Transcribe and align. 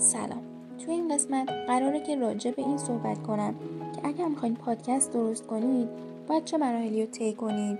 سلام. 0.00 0.42
توی 0.78 0.94
این 0.94 1.14
قسمت 1.14 1.48
قراره 1.66 2.00
که 2.00 2.16
راجع 2.16 2.50
به 2.50 2.62
این 2.62 2.78
صحبت 2.78 3.22
کنم 3.22 3.54
که 3.94 4.08
اگر 4.08 4.28
می‌خواین 4.28 4.56
پادکست 4.56 5.12
درست 5.12 5.46
کنید 5.46 5.88
باید 6.28 6.44
چه 6.44 6.58
مراحلی 6.58 7.00
رو 7.00 7.10
طی 7.10 7.32
کنید 7.32 7.78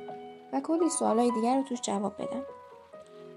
و 0.52 0.60
کلی 0.60 0.88
سوالای 0.88 1.30
دیگر 1.30 1.56
رو 1.56 1.62
توش 1.62 1.80
جواب 1.80 2.14
بدم. 2.14 2.42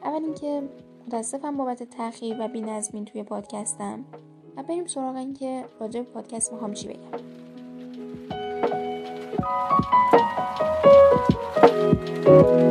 اول 0.03 0.23
اینکه 0.23 0.61
متاسفم 1.07 1.57
بابت 1.57 1.83
تاخیر 1.83 2.37
و 2.39 2.47
بینظمی 2.47 3.05
توی 3.05 3.23
پادکستم 3.23 4.05
و 4.57 4.63
بریم 4.63 4.85
سراغ 4.85 5.15
اینکه 5.15 5.65
راجع 5.79 6.01
به 6.01 6.05
پادکست 6.05 6.53
می‌خوام 6.53 6.73
چی 6.73 6.87
بگم. 6.87 6.99
ببینید 12.25 12.62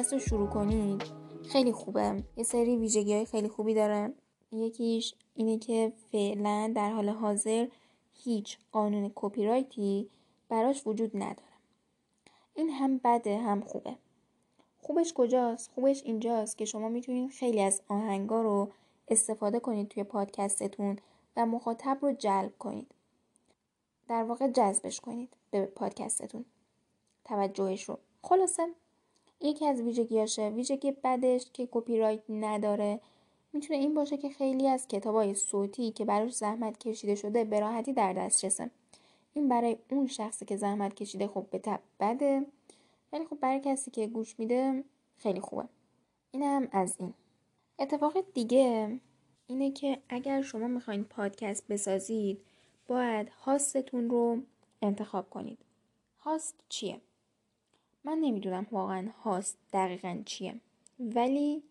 پادکست 0.00 0.12
رو 0.12 0.18
شروع 0.18 0.48
کنید 0.48 1.02
خیلی 1.48 1.72
خوبه. 1.72 2.24
یه 2.36 2.44
سری 2.44 2.76
ویژگی 2.76 3.14
های 3.14 3.24
خیلی 3.24 3.48
خوبی 3.48 3.74
داره. 3.74 4.12
یکیش 4.52 5.14
اینه 5.34 5.58
که 5.58 5.92
فعلا 6.12 6.72
در 6.76 6.90
حال 6.90 7.08
حاضر 7.08 7.66
هیچ 8.12 8.58
قانون 8.72 9.12
کپی 9.14 9.44
رایتی 9.44 10.10
براش 10.48 10.86
وجود 10.86 11.10
نداره. 11.14 11.52
این 12.54 12.70
هم 12.70 13.00
بده 13.04 13.38
هم 13.38 13.60
خوبه. 13.60 13.96
خوبش 14.78 15.12
کجاست؟ 15.12 15.70
خوبش 15.74 16.02
اینجاست 16.04 16.58
که 16.58 16.64
شما 16.64 16.88
می‌تونید 16.88 17.30
خیلی 17.30 17.60
از 17.60 17.82
آهنگا 17.88 18.42
رو 18.42 18.72
استفاده 19.08 19.60
کنید 19.60 19.88
توی 19.88 20.04
پادکستتون 20.04 20.98
و 21.36 21.46
مخاطب 21.46 21.98
رو 22.02 22.12
جلب 22.12 22.58
کنید. 22.58 22.94
در 24.08 24.22
واقع 24.22 24.48
جذبش 24.48 25.00
کنید 25.00 25.36
به 25.50 25.66
پادکستتون. 25.66 26.44
توجهش 27.24 27.84
رو. 27.84 27.98
خلاصه 28.22 28.66
یکی 29.40 29.66
از 29.66 29.80
ویژگیاشه 29.80 30.48
ویژگی 30.48 30.92
بدش 31.04 31.46
که 31.52 31.68
کپی 31.72 31.98
رایت 31.98 32.22
نداره. 32.28 33.00
می‌تونه 33.52 33.78
این 33.78 33.94
باشه 33.94 34.16
که 34.16 34.28
خیلی 34.28 34.68
از 34.68 34.88
کتابای 34.88 35.34
صوتی 35.34 35.90
که 35.90 36.04
براش 36.04 36.32
زحمت 36.32 36.78
کشیده 36.78 37.14
شده 37.14 37.44
به 37.44 37.60
راحتی 37.60 37.92
در 37.92 38.12
دسترسه 38.12 38.70
این 39.34 39.48
برای 39.48 39.76
اون 39.90 40.06
شخصی 40.06 40.44
که 40.44 40.56
زحمت 40.56 40.94
کشیده 40.94 41.28
خب 41.28 41.46
به 41.50 41.58
تب 41.58 41.80
بده. 42.00 42.46
ولی 43.12 43.24
خب 43.24 43.38
برای 43.40 43.60
کسی 43.60 43.90
که 43.90 44.06
گوش 44.06 44.38
میده 44.38 44.84
خیلی 45.18 45.40
خوبه. 45.40 45.64
این 46.30 46.42
هم 46.42 46.68
از 46.72 46.96
این. 46.98 47.14
اتفاق 47.78 48.16
دیگه 48.34 48.98
اینه 49.46 49.70
که 49.70 49.98
اگر 50.08 50.42
شما 50.42 50.66
می‌خواین 50.66 51.04
پادکست 51.04 51.68
بسازید 51.68 52.40
باید 52.88 53.28
هاستتون 53.28 54.10
رو 54.10 54.38
انتخاب 54.82 55.30
کنید. 55.30 55.58
هاست 56.18 56.54
چیه؟ 56.68 57.00
من 58.04 58.18
نمی‌دونم 58.18 58.66
واقعا 58.70 59.08
هاست 59.22 59.58
دقیقا 59.72 60.22
چیه. 60.24 60.54
ولی 60.98 61.62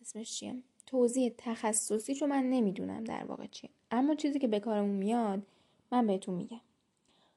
اسمش 0.00 0.32
چیه؟ 0.32 0.56
توضیح 0.86 1.32
تخصصی 1.38 2.14
رو 2.14 2.26
من 2.26 2.44
نمی‌دونم 2.50 3.04
در 3.04 3.24
واقع 3.24 3.46
چیه. 3.46 3.70
اما 3.90 4.14
چیزی 4.14 4.38
که 4.38 4.48
به 4.48 4.60
کارمون 4.60 4.96
میاد 4.96 5.42
من 5.92 6.06
بهتون 6.06 6.34
میگم. 6.34 6.60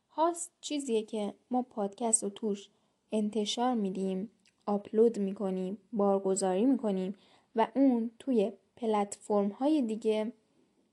هاست 0.09 0.51
چیزیه 0.61 1.03
که 1.03 1.33
ما 1.51 1.61
پادکست 1.61 2.23
رو 2.23 2.29
توش 2.29 2.69
انتشار 3.11 3.73
میدیم 3.73 4.29
آپلود 4.65 5.19
می‌کنیم 5.19 5.77
بارگذاری 5.93 6.65
می‌کنیم 6.65 7.15
و 7.55 7.67
اون 7.75 8.11
توی 8.19 8.51
پلتفرم 8.75 9.49
های 9.49 9.81
دیگه 9.81 10.33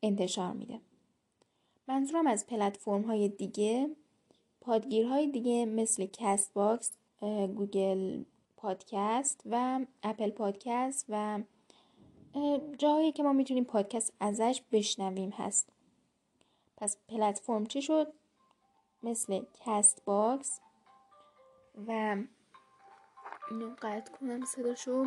انتشار 0.02 0.52
میده. 0.52 0.80
منظورم 1.88 2.26
از 2.26 2.46
پلتفرم 2.46 3.02
های 3.02 3.28
دیگه 3.28 3.90
پادگیرهای 4.60 5.26
دیگه 5.26 5.66
مثل 5.66 6.06
Castbox 6.12 6.92
Google 7.20 8.24
Podcast 8.56 9.42
و 9.46 9.80
Apple 10.02 10.30
Podcast 10.30 11.06
و 11.08 11.42
جاهایی 12.78 13.12
که 13.12 13.22
ما 13.22 13.32
می‌تونیم 13.32 13.64
پادکست 13.64 14.12
ازش 14.20 14.62
بشنویم 14.72 15.30
هست. 15.30 15.72
پس 16.76 16.96
پلتفرم 17.08 17.66
چی 17.66 17.82
شد؟ 17.82 18.12
مثل 19.02 19.44
Castbox 19.54 20.60
و 21.86 22.16
اینو 23.50 23.76
قطع 23.82 24.12
کنم 24.12 24.44
صداشو. 24.44 25.04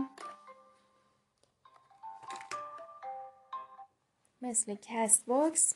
مثل 4.42 4.76
Castbox 4.82 5.76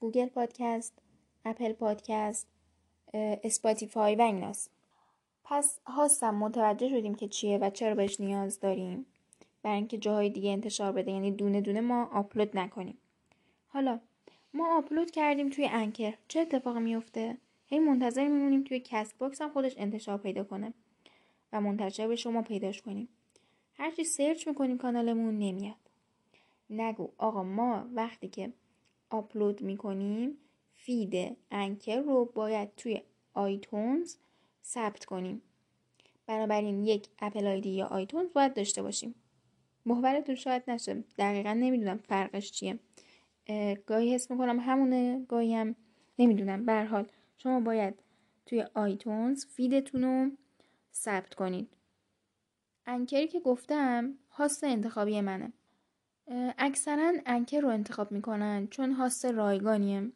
Google 0.00 0.26
Podcast 0.26 0.98
Apple 1.44 1.72
Podcast 1.72 2.48
Spotify 3.14 4.14
و 4.14 4.22
ایناست. 4.22 4.75
پس 5.48 5.78
host 5.86 6.24
م 6.24 6.34
متوجه 6.34 6.88
شدیم 6.88 7.14
که 7.14 7.28
چیه 7.28 7.58
و 7.58 7.70
چرا 7.70 7.94
بهش 7.94 8.20
نیاز 8.20 8.60
داریم. 8.60 9.06
برای 9.62 9.76
اینکه 9.76 9.98
جاهای 9.98 10.30
دیگه 10.30 10.50
انتشار 10.50 10.92
بده 10.92 11.10
یعنی 11.12 11.30
دونه 11.30 11.60
دونه 11.60 11.80
ما 11.80 12.04
آپلود 12.04 12.58
نکنیم. 12.58 12.98
حالا 13.68 14.00
ما 14.54 14.78
آپلود 14.78 15.10
کردیم 15.10 15.50
توی 15.50 15.66
Anchor. 15.66 16.14
چه 16.28 16.40
اتفاقی 16.40 16.80
میفته 16.80 17.36
هی 17.66 17.78
منتظر 17.78 18.28
میمونیم 18.28 18.64
توی 18.64 18.80
Castbox 18.80 19.42
هم 19.42 19.50
خودش 19.50 19.74
انتشار 19.78 20.18
پیدا 20.18 20.44
کنه 20.44 20.72
و 21.52 21.60
منتشر 21.60 22.08
به 22.08 22.16
شما 22.16 22.42
پیداش 22.42 22.82
کنیم. 22.82 23.08
هرچی 23.74 24.04
search 24.04 24.48
می‌کنیم 24.48 24.78
کانالمون 24.78 25.38
نمیاد. 25.38 25.76
نگو 26.70 27.08
آقا 27.18 27.42
ما 27.42 27.86
وقتی 27.94 28.28
که 28.28 28.52
آپلود 29.10 29.62
می‌کنیم 29.62 30.38
feed 30.74 31.36
Anchor 31.50 32.00
رو 32.00 32.24
باید 32.24 32.74
توی 32.76 33.02
iTunes 33.34 34.16
ثبت 34.66 35.04
کنیم. 35.04 35.42
بنابراین 36.26 36.84
یک 36.84 37.08
Apple 37.18 37.46
ID 37.46 37.70
یا 37.70 37.86
iTunes 37.86 38.32
باید 38.32 38.54
داشته 38.54 38.82
باشیم. 38.82 39.14
محورتون 39.86 40.34
شاید 40.34 40.62
نشه. 40.68 41.04
دقیقا 41.18 41.52
نمی‌دونم 41.52 41.98
فرقش 41.98 42.52
چیه. 42.52 42.78
گاهی 43.86 44.14
حس 44.14 44.30
می‌کنم 44.30 44.60
همونه 44.60 45.24
گاهی 45.28 45.54
هم 45.54 45.76
نمی‌دونم. 46.18 46.86
حال 46.86 47.06
شما 47.38 47.60
باید 47.60 47.94
توی 48.46 48.64
iTunes 48.74 49.46
feed 49.46 49.79
تون 49.79 50.04
رو 50.04 50.30
ثبت 50.94 51.34
کنید 51.34 51.68
انکری 52.86 53.28
که 53.28 53.40
گفتم 53.40 54.14
هاست 54.30 54.64
انتخابی 54.64 55.20
منه. 55.20 55.52
اکثرا 56.58 57.12
انکر 57.26 57.60
رو 57.60 57.68
انتخاب 57.68 58.12
می‌کنن 58.12 58.66
چون 58.70 58.92
هاست 58.92 59.24
رایگانیه. 59.24 60.12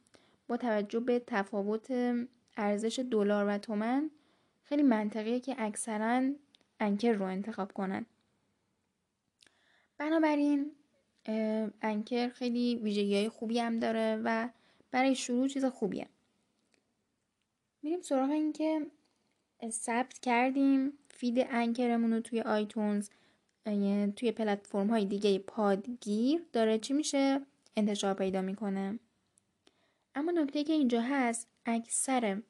با 0.48 0.56
توجه 0.56 1.00
به 1.00 1.22
تفاوت 1.26 1.92
ارزش 2.56 2.98
دلار 2.98 3.44
و 3.48 3.58
تومن 3.58 4.10
خیلی 4.70 4.82
منطقیه 4.82 5.40
که 5.40 5.54
اکثرا 5.58 6.30
انکر 6.80 7.12
رو 7.12 7.24
انتخاب 7.24 7.72
کنن. 7.72 8.06
بنابراین 9.98 10.72
انکر 11.82 12.28
خیلی 12.28 12.76
ویژگی 12.76 13.16
های 13.16 13.28
خوبی 13.28 13.58
هم 13.58 13.78
داره 13.78 14.20
و 14.24 14.48
برای 14.90 15.14
شروع 15.14 15.48
چیز 15.48 15.64
خوبیه. 15.64 16.08
میریم 17.82 18.00
سراغ 18.00 18.30
این 18.30 18.52
که 18.52 18.86
ثبت 19.70 20.18
کردیم 20.18 20.92
feed 21.08 21.46
Anchor 21.50 21.91
مون 21.91 22.12
رو 22.12 22.20
توی 22.20 22.40
iTunes 22.40 23.10
توی 24.16 24.32
پلتفرم 24.32 24.90
های 24.90 25.04
دیگه 25.04 25.38
پادگیرا 25.38 26.44
داره 26.52 26.78
چی 26.78 26.92
میشه؟ 26.92 27.40
انتشار 27.76 28.14
پیدا 28.14 28.42
می‌کنه. 28.42 28.98
اما 30.14 30.30
نکته 30.30 30.64
که 30.64 30.72
اینجا 30.72 31.00
هست 31.00 31.48
اکثر 31.66 32.42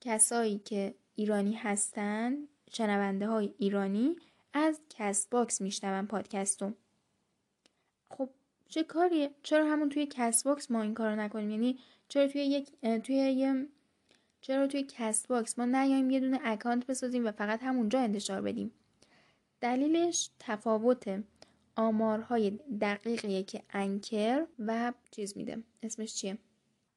کسایی 0.00 0.58
که 0.58 0.94
ایرانی 1.16 1.54
هستن 1.54 2.36
شنونده 2.70 3.26
های 3.26 3.54
ایرانی 3.58 4.16
از 4.52 4.80
Castbox 4.90 5.60
میشنون 5.60 6.06
پادکستو. 6.06 6.72
خب 8.10 8.30
چه 8.68 8.82
کاریه 8.82 9.30
چرا 9.42 9.66
همون 9.66 9.88
توی 9.88 10.06
Castbox 10.10 10.70
ما 10.70 10.82
این 10.82 10.94
کارو 10.94 11.16
نکنیم؟ 11.16 11.50
یعنی 11.50 11.78
چرا 12.08 12.28
توی 12.28 12.40
یک 12.40 12.70
توی 13.02 13.16
یه 13.16 13.66
چرا 14.40 14.66
توی 14.66 14.86
Castbox 14.88 15.58
ما 15.58 15.64
نیایم 15.64 16.10
یه 16.10 16.20
دونه 16.20 16.40
اکانت 16.44 16.86
بسازیم 16.86 17.26
و 17.26 17.32
فقط 17.32 17.62
همونجا 17.62 18.00
انتشار 18.00 18.40
بدیم؟ 18.40 18.72
دلیلش 19.60 20.30
تفاوت 20.38 21.22
آمارهای 21.76 22.50
دقیقیه 22.80 23.42
که 23.42 23.62
Anchor 23.70 24.46
و 24.58 24.92
چیز 25.10 25.36
میده. 25.36 25.62
اسمش 25.82 26.14
چیه؟ 26.14 26.38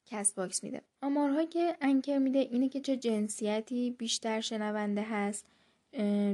Castbox 0.09 0.63
میده. 0.63 0.81
آمارهایی 1.01 1.47
که 1.47 1.75
Anchor 1.81 2.17
میده 2.17 2.39
اینه 2.39 2.69
که 2.69 2.79
چه 2.79 2.97
جنسیتی 2.97 3.91
بیشتر 3.91 4.41
شنونده 4.41 5.01
هست 5.01 5.45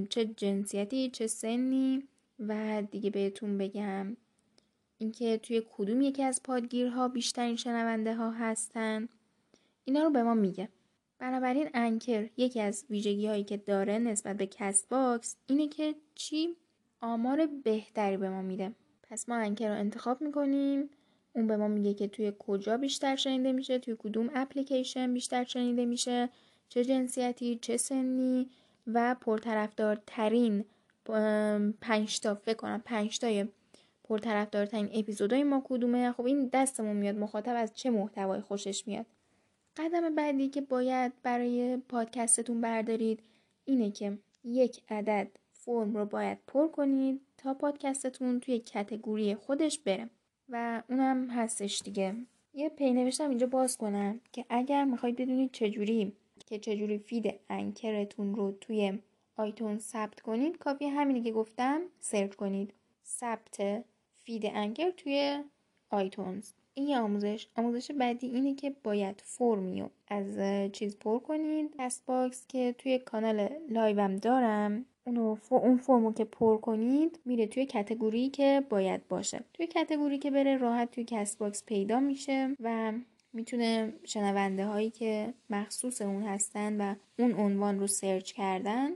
چه 0.10 0.26
جنسیتی 0.26 1.10
چه 1.10 1.28
سنی 1.28 2.04
و 2.40 2.82
دیگه 2.92 3.10
بهتون 3.10 3.58
بگم. 3.58 4.18
اینکه 4.98 5.38
توی 5.38 5.64
کدوم 5.78 6.02
یکی 6.02 6.24
از 6.24 6.44
پادگیرها 6.44 7.08
بیشترین 7.08 7.56
شنونده 7.56 8.16
ها 8.16 8.32
هستن. 8.32 9.10
اینا 9.86 10.04
رو 10.04 10.10
به 10.10 10.24
ما 10.24 10.34
میگه. 10.34 10.70
بنابراین 11.20 11.70
Anchor 11.74 12.30
یکی 12.38 12.62
از 12.62 12.86
ویژگی 12.90 13.28
هایی 13.28 13.44
که 13.44 13.58
داره 13.58 14.00
نسبت 14.00 14.38
به 14.38 14.48
Castbox 14.48 15.36
اینه 15.48 15.68
که 15.68 15.96
چی؟ 16.16 16.56
آمار 17.02 17.46
بهتری 17.46 18.18
به 18.18 18.30
ما 18.30 18.42
میده. 18.42 18.72
پس 19.04 19.30
ما 19.30 19.36
Anchor 19.36 19.70
رو 19.70 19.80
انتخاب 19.80 20.22
می‌کنیم. 20.22 20.90
اون 21.36 21.48
به 21.48 21.58
ما 21.58 21.68
میگه 21.68 21.94
که 21.94 22.08
توی 22.08 22.34
کجا 22.40 22.78
بیشتر 22.78 23.16
شنیده 23.16 23.52
میشه 23.52 23.80
توی 23.80 23.96
کدوم 24.00 24.30
اپلیکیشن 24.36 25.14
بیشتر 25.14 25.44
شنیده 25.44 25.86
میشه 25.86 26.30
چه 26.70 26.86
جنسیتی 26.86 27.60
چه 27.62 27.78
سنی 27.78 28.50
و 28.88 29.16
پرطرفدارترین 29.22 30.66
پنج 31.82 32.20
تا 32.20 32.36
فکر 32.36 32.56
کنم 32.56 32.82
پنج 32.86 33.20
تای 33.20 33.46
پرطرفدارترین 34.04 34.90
اپیزودهای 34.94 35.44
ما 35.44 35.64
کدومه. 35.66 36.12
خب 36.12 36.26
این 36.26 36.50
دستمون 36.54 36.96
میاد 36.96 37.16
مخاطب 37.16 37.54
از 37.58 37.74
چه 37.74 37.90
محتوایی 37.90 38.42
خوشش 38.42 38.88
میاد؟ 38.88 39.06
قدم 39.78 40.16
بعدی 40.16 40.50
که 40.50 40.62
باید 40.62 41.14
برای 41.24 41.78
پادکستتون 41.78 42.62
بردارید 42.62 43.20
اینه 43.66 43.92
که 43.92 44.18
یک 44.44 44.84
عدد 44.90 45.28
فرم 45.54 45.98
رو 45.98 46.06
باید 46.06 46.38
پر 46.48 46.68
کنید 46.68 47.22
تا 47.38 47.54
پادکستتون 47.54 48.40
توی 48.40 48.60
category 48.60 49.36
خودش 49.36 49.80
بره. 49.80 50.10
و 50.50 50.84
اونم 50.90 51.30
هستش 51.30 51.82
دیگه. 51.82 52.16
یه 52.54 52.70
پی 52.70 52.94
نوشتم 52.94 53.30
اینجا 53.30 53.48
باز 53.48 53.78
کنم 53.78 54.20
که 54.34 54.46
اگر 54.50 54.84
می‌خواید 54.84 55.16
بدونید 55.16 55.52
چجوری 55.52 56.14
که 56.46 56.60
چجوری 56.60 56.98
feed 56.98 57.34
Anchor 57.50 58.07
تون 58.07 58.36
رو 58.36 58.52
توی 58.62 59.00
iTunes 59.38 59.78
ثبت 59.78 60.20
کنید 60.20 60.58
کافیه 60.58 60.86
همینی 60.86 61.22
که 61.22 61.32
گفتم 61.32 61.82
سرچ 62.00 62.36
کنید. 62.36 62.74
ثبت 63.06 63.84
feed 64.24 64.46
Anchor 64.46 64.90
توی 64.90 65.44
iTunes. 65.90 66.52
این 66.74 66.88
یه 66.88 66.98
آموزش. 66.98 67.48
آموزش 67.58 67.92
بعدی 67.92 68.28
اینه 68.28 68.56
که 68.56 68.76
باید 68.84 69.22
فرمیو 69.26 69.90
از 70.08 70.40
چیز 70.72 70.98
پر 70.98 71.20
کنید. 71.20 71.76
Castbox 71.78 72.48
که 72.48 72.76
توی 72.78 73.00
کانال 73.00 73.50
لایوم 73.70 74.16
دارم. 74.16 74.86
اونو 75.08 75.38
اون 75.50 75.78
فرمو 75.78 76.14
که 76.14 76.24
پر 76.24 76.58
کنید 76.58 77.20
میره 77.26 77.48
توی 77.48 77.66
category 77.66 78.30
که 78.30 78.64
باید 78.70 79.08
باشه. 79.08 79.44
توی 79.54 79.68
category 79.68 80.18
که 80.18 80.32
بره 80.32 80.58
راحت 80.58 80.92
توی 80.92 81.04
Castbox 81.04 81.64
پیدا 81.66 82.00
میشه 82.00 82.56
و 82.60 82.94
می‌تونه 83.34 83.94
شنونده 84.04 84.66
هایی 84.66 84.90
که 84.90 85.34
مخصوص 85.50 86.02
اون 86.02 86.24
هستن 86.24 86.82
و 86.82 86.96
اون 87.20 87.34
عنوان 87.34 87.80
رو 87.80 87.88
سرچ 87.88 88.32
کردن 88.32 88.90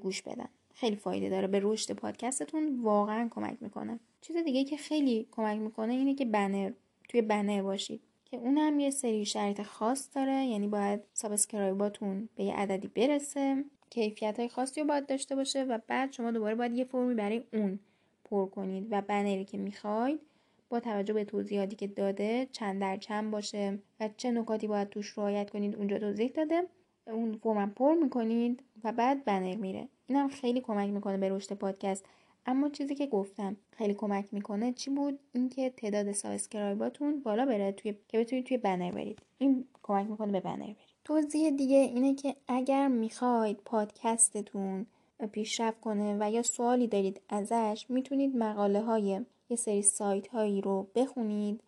گوش 0.00 0.22
بدن. 0.22 0.48
خیلی 0.74 0.96
فایده 0.96 1.28
داره. 1.28 1.46
به 1.46 1.60
رشد 1.62 1.92
پادکستتون 1.92 2.82
واقعا 2.82 3.28
کمک 3.30 3.56
می‌کنه. 3.60 3.98
چیز 4.20 4.36
دیگه 4.36 4.64
که 4.64 4.76
خیلی 4.76 5.26
کمک 5.30 5.58
می‌کنه 5.58 5.92
اینه 5.92 6.14
که 6.14 6.24
بنر 6.24 6.72
توی 7.08 7.22
بنر 7.22 7.62
باشید. 7.62 8.00
که 8.24 8.36
اونم 8.36 8.80
یه 8.80 8.90
سری 8.90 9.24
شرایط 9.24 9.62
خاص 9.62 10.08
داره. 10.14 10.46
یعنی 10.46 10.68
باید 10.68 11.00
subscribe 11.12 11.99
اتون 11.99 12.28
به 12.36 12.44
یه 12.44 12.54
عددی 12.54 12.88
برسه. 12.88 13.64
کیفیت 13.90 14.38
های 14.38 14.48
خاصی 14.48 14.80
رو 14.80 14.86
باید 14.86 15.06
داشته 15.06 15.36
باشه 15.36 15.64
و 15.64 15.78
بعد 15.86 16.12
شما 16.12 16.30
دوباره 16.30 16.54
باید 16.54 16.72
یه 16.72 16.84
فرمی 16.84 17.14
برای 17.14 17.42
اون 17.52 17.78
پر 18.24 18.46
کنید 18.46 18.86
و 18.90 19.00
بنری 19.00 19.44
که 19.44 19.58
می‌خواید 19.58 20.20
با 20.68 20.80
توجه 20.80 21.14
به 21.14 21.24
توضیحاتی 21.24 21.76
که 21.76 21.86
داده 21.86 22.48
چند 22.52 22.80
در 22.80 22.96
چند 22.96 23.30
باشه 23.30 23.78
و 24.00 24.08
چه 24.16 24.30
نکاتی 24.30 24.66
باید 24.66 24.88
توش 24.88 25.18
رعایت 25.18 25.50
کنید 25.50 25.76
اونجا 25.76 25.98
توضیح 25.98 26.30
داده. 26.34 26.62
اون 27.06 27.38
فرم 27.42 27.70
پر 27.70 27.94
می‌کنید 27.94 28.62
و 28.84 28.92
بعد 28.92 29.24
بنر 29.24 29.54
میره. 29.54 29.88
اینم 30.06 30.28
خیلی 30.28 30.60
کمک 30.60 30.90
می‌کنه 30.90 31.16
به 31.16 31.28
رشد 31.28 31.52
پادکست. 31.52 32.04
اما 32.46 32.68
چیزی 32.68 32.94
که 32.94 33.06
گفتم 33.06 33.56
خیلی 33.70 33.94
کمک 33.94 34.24
می‌کنه 34.32 34.72
چی 34.72 34.90
بود؟ 34.90 35.18
اینکه 35.32 35.70
تعداد 35.70 36.12
subscribe 36.12 36.93
اتون 36.93 37.20
بالا 37.20 37.46
بره 37.46 37.72
توی 37.72 37.94
که 38.08 38.18
بتونید 38.18 38.46
توی 38.46 38.56
بنر 38.56 38.90
برید. 38.90 39.18
این 39.38 39.64
کمک 39.82 40.10
می‌کنه 40.10 40.32
به 40.32 40.40
بنر 40.40 40.56
برید. 40.56 40.85
توضیح 41.06 41.50
دیگه 41.50 41.76
اینه 41.76 42.14
که 42.14 42.36
اگر 42.48 42.88
می‌خواید 42.88 43.56
پادکستتون 43.64 44.86
پیشرفت 45.32 45.80
کنه 45.80 46.16
و 46.20 46.30
یا 46.30 46.42
سوالی 46.42 46.86
دارید 46.86 47.20
ازش 47.28 47.86
می‌تونید 47.88 48.36
مقاله 48.36 48.80
های 48.80 49.20
یه 49.50 49.56
سری 49.56 49.82
سایت 49.82 50.28
هایی 50.28 50.60
رو 50.60 50.86
بخونید 50.94 51.60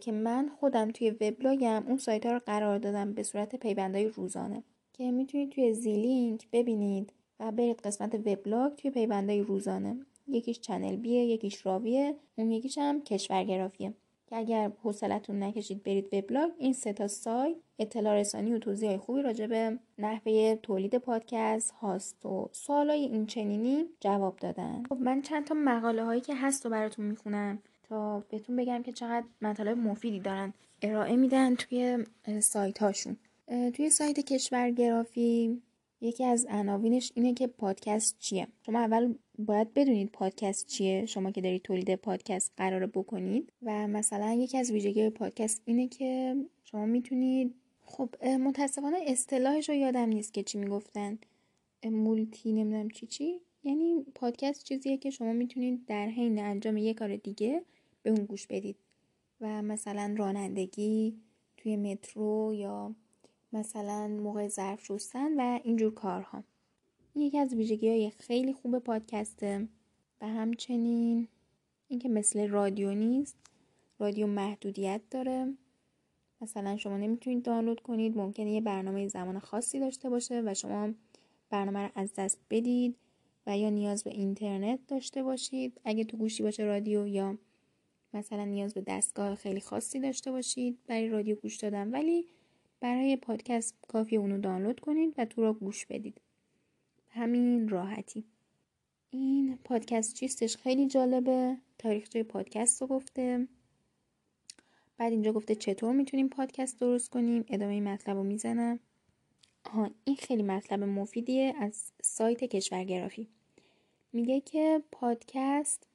که 0.00 0.12
من 0.12 0.50
خودم 0.60 0.90
توی 0.90 1.10
وبلاگم 1.10 1.84
اون 1.86 1.96
سایت 1.96 2.26
ها 2.26 2.32
رو 2.32 2.38
قرار 2.46 2.78
دادم 2.78 3.12
به 3.12 3.22
صورت 3.22 3.56
پیوندهای 3.56 4.08
روزانه. 4.08 4.62
که 4.92 5.10
می‌تونید 5.10 5.50
توی 5.50 5.74
زیلینک 5.74 6.48
ببینید 6.52 7.12
و 7.40 7.52
برید 7.52 7.80
قسمت 7.80 8.14
وبلاگ 8.14 8.74
توی 8.74 8.90
پیوندهای 8.90 9.40
روزانه. 9.40 9.96
یکیش 10.28 10.60
چنل 10.60 10.96
بیه 10.96 11.24
یکیش 11.24 11.66
راویه 11.66 12.16
اون 12.36 12.50
یکیش 12.50 12.78
هم 12.78 13.02
کشورگرافیه. 13.02 13.94
که 14.30 14.36
اگر 14.36 14.72
حوصلتون 14.82 15.42
نکشید 15.42 15.82
برید 15.82 16.14
وبلاگ 16.14 16.50
این 16.58 16.72
سه 16.72 16.92
تا 16.92 17.08
سایت 17.08 17.56
اطلاع 17.78 18.14
رسانی 18.14 18.52
و 18.52 18.58
توضیح 18.58 18.96
خوبی 18.96 19.22
راجع 19.22 19.46
به 19.46 19.78
نحوه 19.98 20.54
تولید 20.54 20.98
پادکست 20.98 21.70
هاست 21.70 22.26
و 22.26 22.48
سوالای 22.52 23.00
این 23.00 23.26
چنینی 23.26 23.84
جواب 24.00 24.36
دادن. 24.36 24.82
خب 24.88 24.96
من 24.96 25.22
چند 25.22 25.46
تا 25.46 25.54
مقاله 25.54 26.04
هایی 26.04 26.20
که 26.20 26.34
هست 26.34 26.66
و 26.66 26.68
براتون 26.68 27.04
می‌خونم 27.04 27.62
تا 27.82 28.20
بهتون 28.20 28.56
بگم 28.56 28.82
که 28.82 28.92
چقدر 28.92 29.26
مطالب 29.42 29.78
مفیدی 29.78 30.20
دارن. 30.20 30.54
ارائه 30.82 31.16
میدن 31.16 31.54
توی 31.54 32.04
سایت 32.40 32.78
هاشون 32.78 33.16
توی 33.74 33.90
سایت 33.90 34.20
کشورگرافی 34.20 35.62
یکی 36.00 36.24
از 36.24 36.46
عناوینش 36.48 37.12
اینه 37.14 37.34
که 37.34 37.46
پادکست 37.46 38.18
چیه؟ 38.18 38.48
شما 38.66 38.78
اول 38.78 39.14
باید 39.38 39.74
بدونید 39.74 40.10
پادکست 40.10 40.66
چیه 40.66 41.06
شما 41.06 41.30
که 41.30 41.40
دارید 41.40 41.62
تولید 41.62 41.94
پادکست 41.94 42.52
قرار 42.56 42.86
بکنید. 42.86 43.52
و 43.62 43.88
مثلا 43.88 44.32
یکی 44.32 44.58
از 44.58 44.70
ویژگی 44.70 45.10
پادکست 45.10 45.62
اینه 45.64 45.88
که 45.88 46.36
شما 46.64 46.86
می‌تونید 46.86 47.54
خب 47.84 48.24
متاسفانه 48.24 48.98
اصطلاحش 49.06 49.68
رو 49.68 49.74
یادم 49.74 50.08
نیست 50.08 50.34
که 50.34 50.42
چی 50.42 50.58
می‌گفتن. 50.58 51.18
مولتی 51.84 52.52
نمی‌دونم 52.52 52.88
چی 52.90 53.06
چی. 53.06 53.40
یعنی 53.64 54.04
پادکست 54.14 54.64
چیزیه 54.64 54.96
که 54.96 55.10
شما 55.10 55.32
می‌تونید 55.32 55.86
در 55.86 56.06
حین 56.06 56.38
انجام 56.38 56.76
یک 56.76 56.98
کار 56.98 57.16
دیگه 57.16 57.62
به 58.02 58.10
اون 58.10 58.24
گوش 58.24 58.46
بدید. 58.46 58.76
و 59.40 59.62
مثلا 59.62 60.14
رانندگی 60.18 61.14
توی 61.56 61.76
مترو 61.76 62.54
یا 62.54 62.94
مثلا 63.52 64.08
موقع 64.08 64.48
ظرف 64.48 64.84
شستن 64.84 65.40
و 65.40 65.60
اینجور 65.64 65.94
کارها. 65.94 66.44
یکی 67.14 67.38
از 67.38 67.54
ویژگی 67.54 67.88
های 67.88 68.10
خیلی 68.10 68.52
خوب 68.52 68.78
پادکسته. 68.78 69.68
و 70.20 70.28
همچنین 70.28 71.28
اینکه 71.88 72.08
مثل 72.08 72.48
رادیو 72.48 72.94
نیست 72.94 73.36
رادیو 73.98 74.26
محدودیت 74.26 75.00
داره. 75.10 75.54
مثلا 76.40 76.76
شما 76.76 76.96
نمی‌تونید 76.96 77.42
دانلود 77.42 77.80
کنید 77.80 78.16
ممکنه 78.16 78.52
یه 78.52 78.60
برنامه 78.60 79.08
زمان 79.08 79.38
خاصی 79.38 79.80
داشته 79.80 80.10
باشه 80.10 80.42
و 80.46 80.54
شما 80.54 80.90
برنامه 81.50 81.78
رو 81.78 81.90
از 81.94 82.12
دست 82.14 82.38
بدید 82.50 82.96
و 83.46 83.58
یا 83.58 83.70
نیاز 83.70 84.04
به 84.04 84.10
اینترنت 84.10 84.86
داشته 84.88 85.22
باشید. 85.22 85.80
اگه 85.84 86.04
تو 86.04 86.16
گوشی 86.16 86.42
باشه 86.42 86.62
رادیو 86.62 87.06
یا 87.06 87.38
مثلا 88.14 88.44
نیاز 88.44 88.74
به 88.74 88.80
دستگاه 88.80 89.34
خیلی 89.34 89.60
خاصی 89.60 90.00
داشته 90.00 90.30
باشید 90.30 90.78
برای 90.86 91.08
رادیو 91.08 91.36
گوش 91.36 91.56
دادن. 91.56 91.90
ولی 91.90 92.26
برای 92.80 93.16
پادکست 93.16 93.74
کافی 93.88 94.16
اونو 94.16 94.38
دانلود 94.38 94.80
کنید 94.80 95.14
و 95.18 95.24
تو 95.24 95.42
را 95.42 95.52
گوش 95.52 95.86
بدید. 95.86 96.20
همین 97.08 97.68
راحتی. 97.68 98.24
این 99.10 99.58
پادکست 99.64 100.14
چیستش 100.14 100.56
خیلی 100.56 100.86
جالبه. 100.86 101.56
تاریخچه 101.78 102.22
پادکست 102.22 102.80
رو 102.80 102.86
گفته. 102.88 103.48
بعد 104.98 105.12
اینجا 105.12 105.32
گفته 105.32 105.54
چطور 105.54 105.92
می‌تونیم 105.92 106.28
پادکست 106.28 106.80
درست 106.80 107.10
کنیم. 107.10 107.44
ادامه 107.48 107.72
این 107.72 107.88
مطلب 107.88 108.16
رو 108.16 108.22
می‌زنم. 108.22 108.80
آها 109.64 109.90
این 110.04 110.16
خیلی 110.16 110.42
مطلب 110.42 110.84
مفیدیه 110.84 111.54
از 111.60 111.92
سایت 112.02 112.44
کشورگرافی. 112.44 113.28
میگه 114.12 114.40
که 114.40 114.82
پادکست 114.92 115.86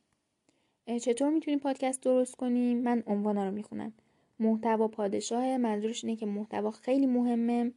چطور 1.01 1.29
می‌تونیم 1.29 1.59
پادکست 1.59 2.01
درست 2.01 2.35
کنیم؟ 2.35 2.77
من 2.77 3.03
عنوانا 3.07 3.45
رو 3.45 3.51
می‌خونم. 3.51 3.93
محتوا 4.39 4.87
پادشاه. 4.87 5.57
منظورش 5.57 6.03
اینه 6.03 6.15
که 6.15 6.25
محتوا 6.25 6.71
خیلی 6.71 7.05
مهمه. 7.05 7.71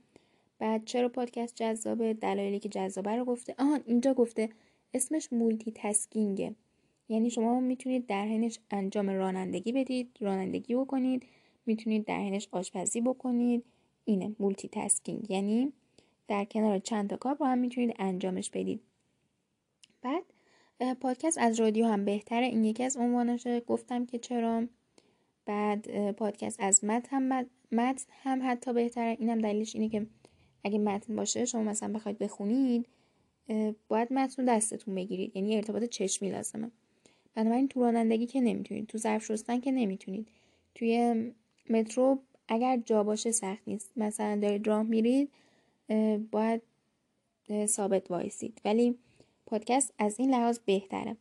بعد 0.59 0.85
چرا 0.85 1.09
پادکست 1.09 1.55
جذابه؟ 1.55 2.15
دلایلی 2.15 2.59
که 2.59 2.69
جذابه 2.69 3.17
رو 3.17 3.25
گفته. 3.25 3.55
آهان 3.59 3.81
اینجا 3.87 4.15
گفته 4.15 4.49
اسمش 4.95 5.33
مولتی 5.33 5.73
تسکینگه 5.75 6.55
یعنی 7.09 7.31
شما 7.31 7.61
می‌تونید 7.61 8.07
در 8.07 8.25
حینش 8.25 8.59
انجام 8.71 9.11
رانندگی 9.11 9.73
بدید 9.73 10.17
رانندگی 10.21 10.75
بکنید 10.75 11.23
می‌تونید 11.67 12.05
در 12.05 12.19
حینش 12.19 12.49
آشپزی 12.53 13.01
بکنید. 13.01 13.65
اینه 14.05 14.35
multitasking 14.39 15.31
یعنی 15.31 15.73
در 16.29 16.45
کنار 16.45 16.79
چند 16.79 17.11
تا 17.11 17.17
کار 17.17 17.35
با 17.35 17.47
هم 17.47 17.59
می‌تونید 17.59 17.95
انجامش 17.99 18.51
بدید. 18.51 18.81
بعد 20.03 20.25
پادکست 21.01 21.39
از 21.39 21.61
رادیو 21.61 21.87
هم 21.87 22.05
بهتره. 22.05 22.47
این 22.47 22.65
یکی 22.65 22.85
از 22.85 22.97
عنواناشه 22.97 23.61
گفتم 23.61 24.07
که 24.07 24.19
چرا؟ 24.19 24.65
بعد 25.49 26.11
پادکست 26.11 26.61
از 26.61 26.85
متن 26.85 27.09
هم 27.11 27.47
متن 27.73 28.05
هم 28.23 28.41
حتی 28.45 28.73
بهتره. 28.73 29.17
اینم 29.21 29.39
دلیلش 29.39 29.75
اینه 29.75 29.89
که 29.89 30.07
اگه 30.65 30.79
متن 30.79 31.17
باشه 31.17 31.45
شما 31.45 31.63
مثلا 31.63 31.93
بخواید 31.93 32.19
بخونید 32.19 32.87
باید 33.89 34.13
متن 34.13 34.45
دستتون 34.45 34.95
بگیرید. 34.95 35.37
یعنی 35.37 35.57
ارتباط 35.57 35.85
چشمی 35.85 36.31
لازمه. 36.31 36.71
بنابراین 37.35 37.69
تو 37.69 37.81
رانندگی 37.81 38.27
که 38.27 38.41
نمی‌تونید 38.41 38.87
تو 38.87 38.99
ظرف 38.99 39.25
شستن 39.25 39.61
که 39.61 39.73
نمی‌تونید. 39.73 40.29
توی 40.75 41.15
مترو 41.71 42.19
اگر 42.49 42.77
جا 42.77 43.05
باشه 43.05 43.31
سخت 43.31 43.63
نیست. 43.67 43.93
مثلا 43.97 44.39
دارید 44.43 44.67
راه 44.67 44.83
میرید 44.83 45.31
باید 46.31 46.63
ثابت 47.67 48.11
وایسید. 48.11 48.61
ولی 48.65 48.99
پادکست 49.47 49.95
از 49.99 50.21
این 50.21 50.31
لحاظ 50.31 50.59
بهتره. 50.59 51.17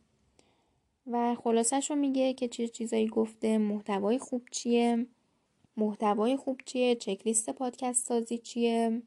و 1.12 1.34
خلاصش 1.34 1.90
رو 1.90 1.96
میگه 1.96 2.34
که 2.34 2.48
چه 2.48 2.68
چیزایی 2.68 3.06
گفته 3.06 3.58
محتوای 3.58 4.18
خوب 4.18 4.42
چیه 4.50 5.06
محتوای 5.76 6.36
خوب 6.36 6.60
چیه 6.64 6.94
چکلیست 6.94 7.50
پادکست 7.50 8.06
سازی 8.06 8.38
چیه 8.38 9.02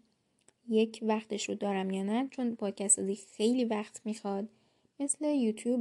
یک 0.70 1.00
وقتش 1.02 1.50
رو 1.50 1.56
دارم 1.56 1.90
یا 1.90 2.04
نه؟ 2.04 2.28
چون 2.32 2.56
پادکست 2.56 2.96
سازی 2.96 3.16
خیلی 3.16 3.66
وقت 3.66 4.02
می‌خواد 4.06 4.50
مثل 5.00 5.26
یوتیوب 5.26 5.80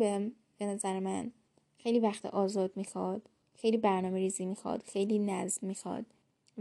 به 0.58 0.66
نظر 0.66 0.98
من 0.98 1.32
خیلی 1.78 1.98
وقت 1.98 2.26
آزاد 2.26 2.72
می‌خواد 2.76 3.22
خیلی 3.54 3.76
برنامه 3.76 4.18
ریزی 4.18 4.46
می‌خواد 4.46 4.82
خیلی 4.82 5.18
نظم 5.18 5.66
می‌خواد 5.66 6.06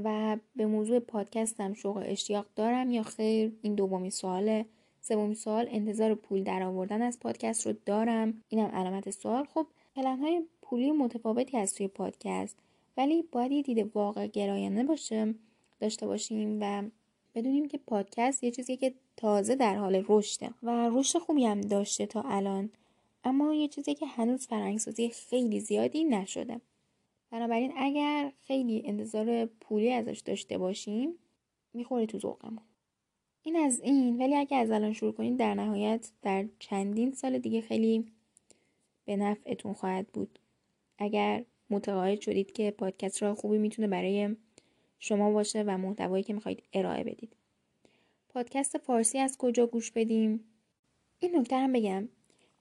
و 0.04 0.38
به 0.56 0.66
موضوع 0.66 1.00
پادکستم 1.00 1.74
شوق 1.74 2.04
اشتیاق 2.06 2.46
دارم 2.56 2.92
یا 2.92 3.04
خیر؟ 3.04 3.52
این 3.62 3.76
دومی 3.76 4.12
سواله. 4.12 4.66
سومی 5.02 5.36
سوال 5.36 5.68
انتظار 5.72 6.16
پول 6.16 6.44
در 6.44 6.64
آوردن 6.64 7.02
از 7.02 7.20
پادکست 7.20 7.68
رو 7.68 7.74
دارم. 7.86 8.44
اینم 8.50 8.66
علامت 8.66 9.10
سوال. 9.10 9.46
خب 9.46 9.68
پلن 9.96 10.20
های 10.20 10.44
پولی 10.62 10.92
متفاوتی 10.92 11.58
از 11.58 11.74
توی 11.74 11.88
پادکست 11.88 12.58
ولی 12.98 13.22
باید 13.22 13.52
یه 13.52 13.62
دید 13.62 13.96
واقع 13.96 14.28
گرایانه 14.28 14.84
باشه 14.84 15.34
داشته 15.80 16.08
باشیم 16.08 16.58
و 16.62 16.84
بدونیم 17.36 17.68
که 17.68 17.78
پادکست 17.78 18.44
یه 18.44 18.52
چیزی 18.52 18.78
که 18.78 18.94
تازه 19.18 19.56
در 19.56 19.76
حال 19.76 20.06
رشده 20.08 20.50
و 20.64 20.90
رشد 20.94 21.20
خوبی 21.20 21.46
هم 21.46 21.62
داشته 21.62 22.06
تا 22.06 22.22
الان 22.22 22.70
اما 23.24 23.54
یه 23.54 23.68
چیزی 23.68 23.96
که 23.96 24.06
هنوز 24.06 24.48
فرهنگسازی 24.48 25.10
خیلی 25.10 25.60
زیادی 25.60 26.04
نشده. 26.04 26.62
بنابراین 27.32 27.74
اگر 27.78 28.32
خیلی 28.42 28.82
انتظار 28.86 29.46
پولی 29.46 29.92
ازش 29.92 30.20
داشته 30.20 30.58
باشیم 30.58 31.14
می‌خوره 31.74 32.06
تو 32.06 32.20
ذوقمون. 32.20 32.69
این 33.44 33.56
از 33.56 33.80
این. 33.80 34.18
ولی 34.18 34.36
اگر 34.36 34.60
از 34.60 34.72
الان 34.72 34.94
شروع 34.94 35.12
کنید 35.12 35.38
در 35.38 35.54
نهایت 35.54 36.12
در 36.22 36.46
چندین 36.60 37.12
سال 37.12 37.40
دیگه 37.40 37.62
خیلی 37.62 38.06
به 39.06 39.16
نفعتون 39.16 39.74
خواهد 39.74 40.08
بود. 40.08 40.40
اگر 40.98 41.46
متقاعد 41.70 42.22
شدید 42.22 42.52
که 42.52 42.72
پادکست 42.72 43.24
را 43.24 43.36
خوبی 43.36 43.58
می‌تونه 43.58 43.88
برای 43.88 44.36
شما 45.00 45.32
باشه 45.32 45.64
و 45.68 45.78
محتوایی 45.78 46.24
که 46.24 46.34
می‌خواید 46.34 46.64
ارائه 46.74 47.04
بدید. 47.04 47.36
پادکست 48.30 48.78
فارسی 48.78 49.18
از 49.18 49.38
کجا 49.38 49.68
گوش 49.68 49.92
بدیم؟ 49.92 50.44
این 51.20 51.36
نکته 51.36 51.58
هم 51.58 51.74
بگم. 51.74 52.10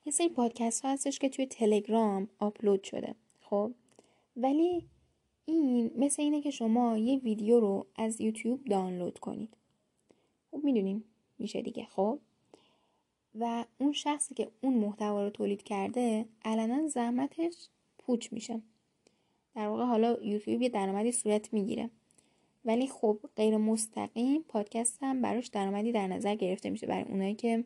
یه 0.05 0.11
سری 0.11 0.29
پادکست 0.29 0.85
ها 0.85 0.91
هستش 0.91 1.19
که 1.19 1.29
توی 1.29 1.45
تلگرام 1.45 2.29
آپلود 2.39 2.83
شده. 2.83 3.15
خب؟ 3.41 3.71
ولی 4.37 4.87
این 5.45 5.91
مثل 5.95 6.21
اینه 6.21 6.41
که 6.41 6.51
شما 6.51 6.97
یه 6.97 7.19
ویدیو 7.19 7.59
رو 7.59 7.87
از 7.95 8.21
یوتیوب 8.21 8.65
دانلود 8.65 9.19
کنید. 9.19 9.57
خب 10.51 10.61
می‌دونین 10.63 11.03
میشه 11.39 11.61
دیگه 11.61 11.85
خب؟ 11.85 12.19
و 13.35 13.65
اون 13.77 13.91
شخصی 13.91 14.35
که 14.35 14.47
اون 14.61 14.73
محتوا 14.73 15.23
رو 15.23 15.29
تولید 15.29 15.63
کرده 15.63 16.25
علنا 16.45 16.87
زحمتش 16.87 17.67
پوچ 17.97 18.33
میشه. 18.33 18.61
در 19.55 19.67
واقع 19.67 19.83
حالا 19.83 20.17
یوتیوب 20.23 20.61
یه 20.61 20.69
درآمدی 20.69 21.11
صورت 21.11 21.53
می‌گیره. 21.53 21.89
ولی 22.65 22.87
خب 22.87 23.19
غیر 23.35 23.57
مستقیم 23.57 24.43
پادکست 24.47 24.97
هم 25.01 25.21
براش 25.21 25.47
درآمدی 25.47 25.91
در 25.91 26.07
نظر 26.07 26.35
گرفته 26.35 26.69
میشه 26.69 26.87
برای 26.87 27.03
اونایی 27.03 27.35
که 27.35 27.63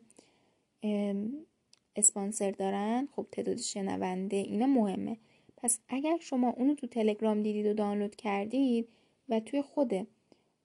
اسپانسر 1.96 2.50
دارن. 2.50 3.08
خب 3.16 3.26
تعداد 3.32 3.56
شنونده 3.56 4.36
اینا 4.36 4.66
مهمه. 4.66 5.16
پس 5.56 5.80
اگر 5.88 6.18
شما 6.20 6.50
اونو 6.50 6.74
تو 6.74 6.86
تلگرام 6.86 7.42
دیدید 7.42 7.66
و 7.66 7.74
دانلود 7.74 8.16
کردید 8.16 8.88
و 9.28 9.40
توی 9.40 9.62
خود 9.62 10.06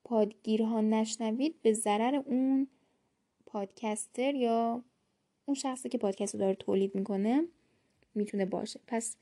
پادگیرها 0.10 0.82
نشنوید 0.82 1.62
به 1.62 1.74
ضرر 1.74 2.16
اون 2.16 2.68
پادکستر 3.46 4.36
یا 4.36 4.84
اون 5.46 5.56
شخصی 5.56 5.90
که 5.90 5.98
پادکست 5.98 6.36
رو 6.36 6.40
داره 6.40 6.56
تولید 6.56 6.96
می‌کنه 6.96 7.44
می‌تونه 8.16 8.46
باشه. 8.46 8.80
پس 8.88 9.18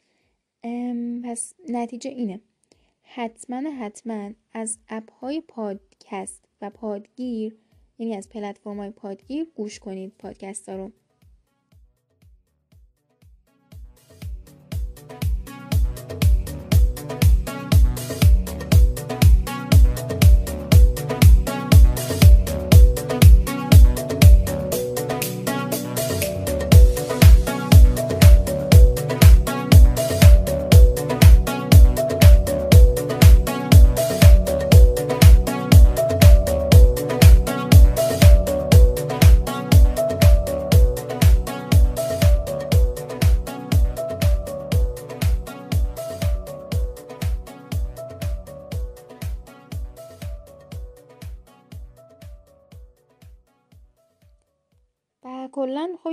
پس 1.23 1.53
نتیجه 1.69 2.09
اینه. 2.09 2.41
حتما 3.01 3.69
حتما 3.71 4.31
از 4.53 4.77
اپ 4.89 5.11
های 5.11 5.41
پادکست 5.41 6.45
و 6.61 6.69
پادگیر 6.69 7.57
یعنی 7.97 8.15
از 8.15 8.29
پلتفرم 8.29 8.77
های 8.77 8.89
پادگیر 8.89 9.45
گوش 9.55 9.79
کنید 9.79 10.13
پادکست 10.19 10.69
ها 10.69 10.75
رو. 10.75 10.91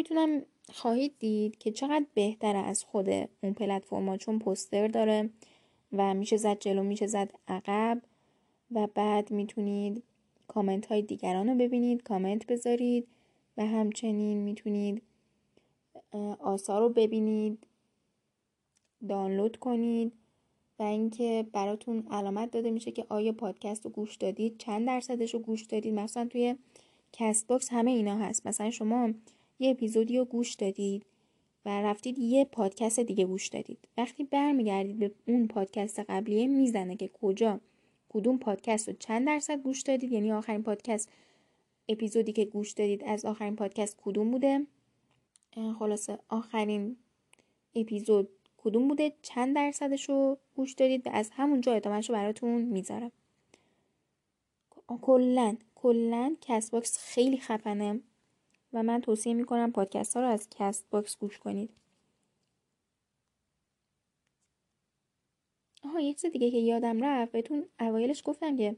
خودتونم 0.04 0.42
خواهید 0.72 1.14
دید 1.18 1.58
که 1.58 1.70
چقدر 1.70 2.04
بهتره 2.14 2.58
از 2.58 2.84
خود 2.84 3.08
اون 3.42 3.54
پلتفرما 3.54 4.16
چون 4.16 4.38
پوستر 4.38 4.88
داره 4.88 5.30
و 5.92 6.14
میشه 6.14 6.36
زد 6.36 6.58
جلو 6.58 6.82
میشه 6.82 7.06
زد 7.06 7.30
عقب 7.48 8.02
و 8.70 8.86
بعد 8.86 9.30
می‌تونید 9.30 10.02
کامنت 10.48 10.86
های 10.86 11.02
دیگران 11.02 11.48
رو 11.48 11.54
ببینید 11.54 12.02
کامنت 12.02 12.46
بذارید 12.46 13.08
و 13.56 13.66
همچنین 13.66 14.38
می‌تونید 14.38 15.02
آثار 16.40 16.80
رو 16.80 16.88
ببینید 16.88 17.66
دانلود 19.08 19.56
کنید 19.56 20.12
و 20.78 20.82
اینکه 20.82 21.46
براتون 21.52 22.06
علامت 22.10 22.50
داده 22.50 22.70
میشه 22.70 22.92
که 22.92 23.06
آیا 23.08 23.32
پادکست 23.32 23.84
رو 23.84 23.90
گوش 23.90 24.16
دادید 24.16 24.58
چند 24.58 24.86
درصدش 24.86 25.34
رو 25.34 25.40
گوش 25.40 25.62
دادید. 25.62 25.94
مثلا 25.94 26.26
توی 26.26 26.56
Castbox 27.12 27.72
همه 27.72 27.90
اینا 27.90 28.18
هست. 28.18 28.46
مثلا 28.46 28.70
شما 28.70 29.10
یه 29.58 29.70
اپیزودی 29.70 30.18
رو 30.18 30.24
گوش 30.24 30.54
دادید 30.54 31.06
و 31.64 31.82
رفتید 31.82 32.18
یه 32.18 32.44
پادکست 32.44 33.00
دیگه 33.00 33.24
گوش 33.24 33.48
دادید. 33.48 33.78
وقتی 33.96 34.24
برمیگردید 34.24 34.98
به 34.98 35.12
اون 35.26 35.46
پادکست 35.46 36.00
قبلیه 36.00 36.46
می‌زنه 36.46 36.96
که 36.96 37.08
کجا؟ 37.08 37.60
کدوم 38.08 38.38
پادکست 38.38 38.88
رو 38.88 38.94
چند 38.98 39.26
درصد 39.26 39.62
گوش 39.62 39.82
دادید؟ 39.82 40.12
یعنی 40.12 40.32
آخرین 40.32 40.62
پادکست 40.62 41.08
اپیزودی 41.88 42.32
که 42.32 42.44
گوش 42.44 42.72
دادید 42.72 43.04
از 43.04 43.24
آخرین 43.24 43.56
پادکست 43.56 43.96
کدوم 44.04 44.30
بوده؟ 44.30 44.66
خلاصه 45.78 46.18
آخرین 46.28 46.96
اپیزود 47.74 48.28
کدوم 48.56 48.88
بوده؟ 48.88 49.12
چند 49.22 49.54
درصدش 49.54 50.08
رو 50.08 50.38
گوش 50.56 50.72
دادید؟ 50.72 51.06
و 51.06 51.10
از 51.10 51.30
همون 51.32 51.60
جا 51.60 51.72
ادامهش 51.72 52.08
رو 52.08 52.14
براتون 52.14 52.62
می‌ذاره. 52.62 53.12
کلا 55.02 55.56
کلا 55.74 56.36
Castbox 56.40 56.98
خیلی 56.98 57.38
خفنه. 57.38 58.00
و 58.74 58.82
من 58.82 59.00
توصیه 59.00 59.34
می‌کنم 59.34 59.72
پادکست 59.72 60.16
ها 60.16 60.22
رو 60.22 60.28
از 60.28 60.48
Castbox 60.50 61.16
گوش 61.18 61.38
کنید. 61.38 61.70
آها 65.84 66.00
یه 66.00 66.14
چیز 66.14 66.32
دیگه 66.32 66.50
که 66.50 66.58
یادم 66.58 67.04
رفت 67.04 67.32
بهتون 67.32 67.64
اوایلش 67.80 68.22
گفتم 68.24 68.56
که 68.56 68.76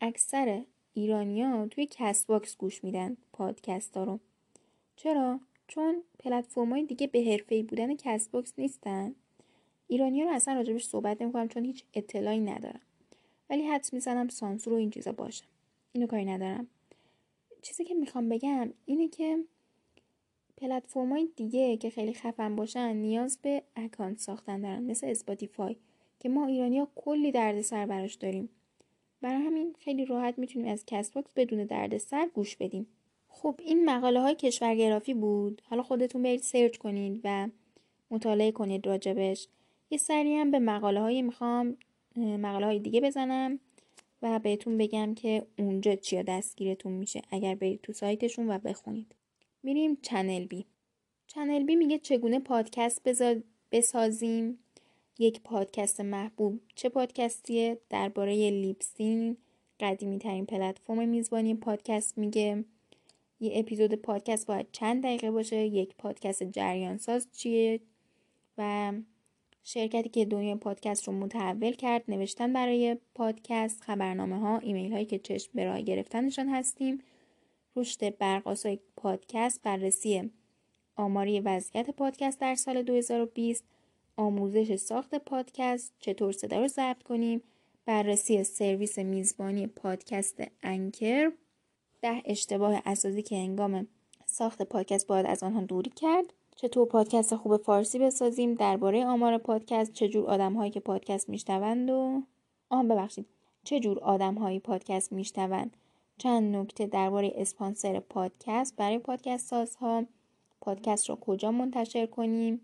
اکثر 0.00 0.64
ایرانیا 0.94 1.66
توی 1.66 1.88
Castbox 1.90 2.56
گوش 2.56 2.84
میدن 2.84 3.16
پادکست 3.32 3.96
ها 3.96 4.04
رو. 4.04 4.20
چرا؟ 4.96 5.40
چون 5.68 6.02
پلتفرم 6.18 6.72
های 6.72 6.84
دیگه 6.84 7.06
به 7.06 7.24
حرفه‌ای 7.24 7.62
بودن 7.62 7.96
Castbox 7.96 8.52
نیستن. 8.58 9.14
ایرانیا 9.88 10.24
رو 10.24 10.30
اصلا 10.34 10.54
راجبش 10.54 10.84
صحبت 10.84 11.22
نمی‌کنم 11.22 11.48
چون 11.48 11.64
هیچ 11.64 11.84
اطلاعی 11.94 12.40
ندارم. 12.40 12.80
ولی 13.50 13.62
حدس 13.62 13.92
می‌زنم 13.92 14.28
سانسور 14.28 14.72
و 14.72 14.76
این 14.76 14.90
چیزا 14.90 15.12
باشه. 15.12 15.44
اینو 15.92 16.06
کاری 16.06 16.24
ندارم. 16.24 16.68
چیزی 17.62 17.84
که 17.84 17.94
می‌خوام 17.94 18.28
بگم 18.28 18.72
اینه 18.84 19.08
که 19.08 19.44
پلتفرم‌های 20.56 21.28
دیگه 21.36 21.76
که 21.76 21.90
خیلی 21.90 22.14
خفن 22.14 22.56
باشن 22.56 22.96
نیاز 22.96 23.38
به 23.42 23.62
اکانت 23.76 24.18
ساختن 24.18 24.60
دارن 24.60 24.82
مثل 24.82 25.06
Spotify 25.06 25.76
که 26.20 26.28
ما 26.28 26.46
ایرانی 26.46 26.78
ها 26.78 26.88
کلی 26.94 27.32
دردسر 27.32 27.86
براش 27.86 28.14
داریم. 28.14 28.48
برای 29.20 29.42
همین 29.42 29.74
خیلی 29.78 30.04
راحت 30.04 30.38
می‌تونیم 30.38 30.72
از 30.72 30.84
Castbox 30.86 31.30
بدون 31.36 31.64
دردسر 31.64 32.28
گوش 32.34 32.56
بدیم. 32.56 32.86
خب 33.28 33.54
این 33.64 33.84
مقاله 33.84 34.20
های 34.20 34.34
کشورگرافی 34.34 35.14
بود. 35.14 35.62
حالا 35.64 35.82
خودتون 35.82 36.22
برید 36.22 36.40
سرچ 36.40 36.76
کنید 36.76 37.20
و 37.24 37.48
مطالعه 38.10 38.52
کنید 38.52 38.86
راجبش. 38.86 39.48
یه 39.90 39.98
سری 39.98 40.36
هم 40.36 40.50
به 40.50 40.58
مقاله 40.58 41.00
های 41.00 41.22
می‌خوام 41.22 41.76
مقاله 42.16 42.66
های 42.66 42.78
دیگه 42.78 43.00
بزنم. 43.00 43.58
و 44.22 44.38
بهتون 44.38 44.78
بگم 44.78 45.14
که 45.14 45.46
اونجا 45.58 45.96
چیا 45.96 46.22
دستگیرتون 46.22 46.92
میشه. 46.92 47.22
اگر 47.30 47.54
برید 47.54 47.80
تو 47.80 47.92
سایتشون 47.92 48.50
و 48.50 48.58
بخونید. 48.58 49.14
میریم 49.62 49.96
چنل 50.02 50.46
بی. 50.46 50.66
چنل 51.26 51.64
بی 51.64 51.76
میگه 51.76 51.98
چگونه 51.98 52.38
پادکست. 52.38 53.02
بسازیم؟ 53.72 54.58
یک 55.18 55.40
پادکست 55.40 56.00
محبوب. 56.00 56.60
چه 56.74 56.88
پادکستیه؟ 56.88 57.78
درباره 57.90 58.50
Libsyn 58.50 59.36
قدیمی 59.80 60.18
ترین 60.18 60.46
پلتفرم 60.46 61.08
میزبانی 61.08 61.54
پادکست 61.54 62.18
میگه. 62.18 62.64
یه 63.40 63.52
اپیزود 63.54 63.94
پادکست 63.94 64.46
باید 64.46 64.66
چند 64.72 65.02
دقیقه 65.02 65.30
باشه؟ 65.30 65.56
یک 65.56 65.94
پادکست 65.98 66.42
جریان 66.42 66.96
ساز 66.98 67.28
چیه؟ 67.32 67.80
و 68.58 68.92
شرکتی 69.62 70.08
که 70.08 70.24
دنیای 70.24 70.54
پادکست 70.54 71.08
رو 71.08 71.12
متحول 71.12 71.72
کرد 71.72 72.04
نوشتن 72.08 72.52
برای 72.52 72.96
پادکست 73.14 73.80
خبرنامه 73.80 74.38
ها 74.38 74.58
ایمیل 74.58 74.92
هایی 74.92 75.06
که 75.06 75.18
چشم 75.18 75.50
به 75.54 75.64
راه 75.64 75.80
گرفتنشان 75.80 76.48
هستیم. 76.48 77.02
رشد 77.76 78.16
برقاسای 78.18 78.78
پادکست 78.96 79.62
بررسی 79.62 80.30
آماری 80.96 81.40
وضعیت 81.40 81.90
پادکست 81.90 82.40
در 82.40 82.54
سال 82.54 82.82
2020 82.82 83.64
آموزش 84.16 84.76
ساخت 84.76 85.14
پادکست 85.14 85.92
چطور 85.98 86.32
صدا 86.32 86.60
رو 86.60 86.68
ضبط 86.68 87.02
کنیم 87.02 87.42
بررسی 87.86 88.44
سرویس 88.44 88.98
میزبانی 88.98 89.66
پادکست 89.66 90.42
انکر 90.62 91.32
ده 92.02 92.22
اشتباه 92.24 92.82
اساسی 92.84 93.22
که 93.22 93.36
انگام 93.36 93.86
ساخت 94.26 94.62
پادکست 94.62 95.06
باید 95.06 95.26
از 95.26 95.42
آنها 95.42 95.60
دوری 95.60 95.90
کرد. 95.90 96.32
چطور 96.64 96.86
پادکست 96.86 97.36
خوب 97.36 97.56
فارسی 97.56 97.98
بسازیم 97.98 98.54
درباره 98.54 99.06
آمار 99.06 99.38
پادکست 99.38 99.92
چجور 99.92 100.30
آدم 100.30 100.52
هایی 100.52 100.70
که 100.70 100.80
پادکست 100.80 101.28
میشنوند 101.28 101.90
و 101.90 102.22
آن 102.68 102.88
ببخشید. 102.88 103.26
چجور 103.64 103.98
آدم 103.98 104.34
هایی 104.34 104.58
پادکست 104.58 105.12
میشنوند. 105.12 105.76
چند 106.18 106.56
نکته 106.56 106.86
درباره 106.86 107.32
اسپانسر 107.36 108.00
پادکست 108.00 108.76
برای 108.76 108.98
پادکست 108.98 109.46
سازها. 109.46 110.04
پادکست 110.60 111.08
رو 111.08 111.16
کجا 111.16 111.50
منتشر 111.50 112.06
کنیم؟ 112.06 112.60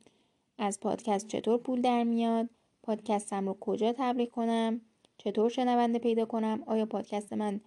از 0.58 0.80
پادکست 0.80 1.26
چطور 1.26 1.58
پول 1.58 1.80
در 1.80 2.04
میاد؟ 2.04 2.48
پادکستم 2.82 3.48
رو 3.48 3.56
کجا 3.60 3.92
تبلیغ 3.92 4.30
کنم؟ 4.30 4.80
چطور 5.18 5.50
شنونده 5.50 5.98
پیدا 5.98 6.24
کنم؟ 6.24 6.62
آیا 6.66 6.86
پادکست 6.86 7.32
من 7.32 7.60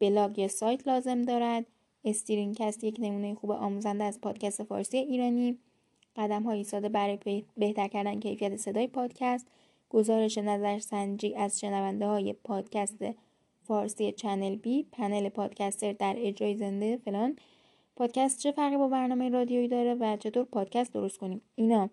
بلاگ 0.00 0.38
یا 0.38 0.48
سایت 0.48 0.88
لازم 0.88 1.22
دارد؟ 1.22 1.66
استرینکست 2.04 2.84
یک 2.84 2.96
نمونه 2.98 3.34
خوب 3.34 3.50
آموزنده 3.50 4.04
از 4.04 4.20
پادکست 4.20 4.62
فارسی 4.64 4.96
ایرانی. 4.96 5.58
قدم 6.16 6.42
های 6.42 6.64
ساده 6.64 6.88
برای 6.88 7.44
بهتر 7.56 7.88
کردن 7.88 8.20
کیفیت 8.20 8.56
صدای 8.56 8.86
پادکست. 8.86 9.46
گزارش 9.90 10.38
نظرسنجی 10.38 11.34
از 11.34 11.60
شنونده 11.60 12.06
های 12.06 12.32
پادکست 12.32 13.04
فارسی 13.62 14.12
چنل 14.12 14.56
بی 14.56 14.82
پنل 14.82 15.28
پادکستر 15.28 15.92
در 15.92 16.14
اجرای 16.18 16.56
زنده 16.56 16.96
فلان. 16.96 17.36
پادکست 17.96 18.38
چه 18.38 18.52
فرقی 18.52 18.76
با 18.76 18.88
برنامه 18.88 19.28
رادیویی 19.28 19.68
داره 19.68 19.94
و 19.94 20.16
چطور 20.16 20.44
پادکست 20.44 20.92
درست 20.92 21.18
کنیم؟ 21.18 21.40
اینا. 21.54 21.90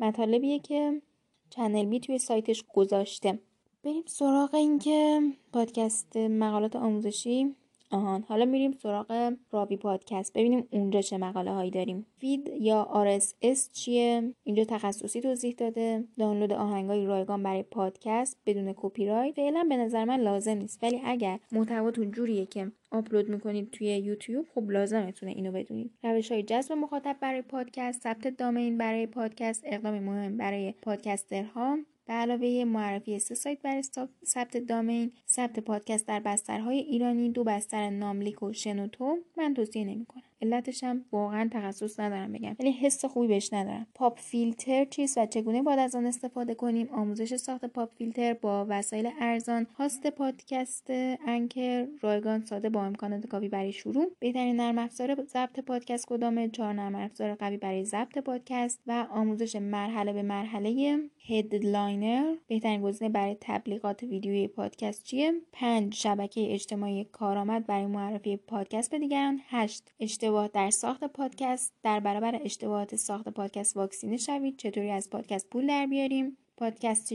مطالبیه 0.00 0.58
که 0.58 1.02
چنل 1.50 1.84
بی 1.84 2.00
توی 2.00 2.18
سایتش 2.18 2.64
گذاشته. 2.74 3.38
بریم 3.84 4.02
سراغ 4.06 4.54
اینکه 4.54 5.20
پادکست 5.52 6.16
مقالات 6.16 6.76
آموزشی. 6.76 7.54
آهان. 7.90 8.24
حالا 8.28 8.44
میریم 8.44 8.72
سراغ 8.72 9.34
راوی 9.52 9.76
پادکست. 9.76 10.32
ببینیم 10.32 10.68
اونجا 10.70 11.00
چه 11.00 11.18
مقاله 11.18 11.50
هایی 11.50 11.70
داریم. 11.70 12.06
feed 12.18 12.50
یا 12.60 12.88
RSS 12.94 13.72
چیه؟ 13.72 14.34
اینجا 14.44 14.64
تخصصی 14.64 15.20
توضیح 15.20 15.54
داده. 15.58 16.04
دانلود 16.18 16.52
آهنگای 16.52 17.06
رایگان 17.06 17.42
برای 17.42 17.62
پادکست 17.62 18.38
بدون 18.46 18.72
کپی 18.76 19.06
رایت 19.06 19.34
فعلا 19.34 19.66
به 19.68 19.76
نظر 19.76 20.04
من 20.04 20.20
لازم 20.20 20.58
نیست. 20.58 20.82
ولی 20.82 21.00
اگر 21.04 21.38
محتواتون 21.52 22.10
جوریه 22.10 22.46
که 22.46 22.72
آپلود 22.90 23.28
می‌کنید 23.28 23.70
توی 23.70 23.86
یوتیوب 23.86 24.46
خب 24.54 24.70
لازمتونه 24.70 25.32
اینو 25.32 25.52
بدونید. 25.52 25.90
روش 26.02 26.32
های 26.32 26.42
جذب 26.42 26.72
مخاطب 26.72 27.16
برای 27.20 27.42
پادکست 27.42 28.02
ثبت 28.02 28.28
domain 28.28 28.78
برای 28.78 29.06
پادکست 29.06 29.62
اقدام 29.66 29.98
مهم 29.98 30.36
برای 30.36 30.74
پادکسترها. 30.82 31.78
به 32.06 32.12
علاوه 32.12 32.64
معرفی 32.64 33.18
سه 33.18 33.34
سایت 33.34 33.62
برای 33.62 33.82
ثبت 34.24 34.56
domain 34.56 35.12
ثبت 35.28 35.58
پادکست 35.60 36.06
در 36.06 36.20
بسترهای 36.20 36.78
ایرانی 36.78 37.28
دو 37.28 37.44
بستر 37.44 37.90
ناملیک 37.90 38.42
و 38.42 38.52
شنوتو 38.52 39.16
من 39.36 39.54
توصیه 39.54 39.84
نمی‌کنم. 39.84 40.22
علتش 40.42 40.84
هم 40.84 41.04
واقعا 41.12 41.48
تخصص 41.52 42.00
ندارم 42.00 42.32
بگم. 42.32 42.56
ولی 42.60 42.72
حس 42.72 43.04
خوبی 43.04 43.28
بهش 43.28 43.52
ندارم. 43.52 43.86
pop 43.94 44.18
filter 44.18 44.84
چیست 44.84 45.18
و 45.18 45.26
چگونه 45.26 45.62
باید 45.62 45.78
از 45.78 45.94
آن 45.94 46.06
استفاده 46.06 46.54
کنیم؟ 46.54 46.88
آموزش 46.88 47.36
ساخت 47.36 47.64
pop 47.64 47.90
filter 47.94 48.34
با 48.34 48.66
وسایل 48.68 49.10
ارزان 49.20 49.66
هاست 49.78 50.06
پادکست 50.06 50.86
Anchor 51.26 51.86
رایگان 52.00 52.44
ساده 52.44 52.68
با 52.70 52.84
امکانات 52.84 53.26
کافی 53.26 53.48
برای 53.48 53.72
شروع. 53.72 54.06
بهترین 54.18 54.56
نرم 54.56 54.78
افزار 54.78 55.24
ضبط 55.24 55.60
پادکست 55.60 56.06
کدامه 56.06 56.48
چهار 56.48 56.72
نرم 56.72 56.94
افزار 56.94 57.34
قوی 57.34 57.56
برای 57.56 57.84
ضبط 57.84 58.18
پادکست 58.18 58.80
و 58.86 59.06
آموزش 59.10 59.56
مرحله 59.56 60.12
به 60.12 60.22
مرحله 60.22 60.98
Headliner. 61.26 62.36
بهترین 62.46 62.82
گزینه 62.82 63.10
برای 63.10 63.36
تبلیغات 63.40 64.02
ویدیویی 64.02 64.48
پادکست 64.48 65.04
چیه؟ 65.04 65.32
پنج 65.52 65.94
شبکه 65.94 66.52
اجتماعی 66.52 67.04
کارآمد 67.04 67.66
برای 67.66 67.86
معرفی 67.86 68.36
پادکست 68.36 68.90
به 68.90 68.98
دیگران. 68.98 69.40
هشت 69.48 69.92
اشتباه 70.00 70.48
در 70.48 70.70
ساخت 70.70 71.04
پادکست. 71.04 71.72
در 71.82 72.00
برابر 72.00 72.40
اشتباهات 72.44 72.96
ساخت 72.96 73.28
پادکست 73.28 73.76
واکسینه 73.76 74.16
شوید. 74.16 74.56
چطوری 74.56 74.90
از 74.90 75.10
پادکست 75.10 75.50
پول 75.50 75.66
در 75.66 75.86
بیاریم؟ 75.86 76.36
پادکست 76.56 77.12